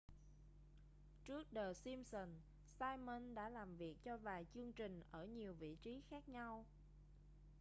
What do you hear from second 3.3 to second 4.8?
đã làm việc cho vài chương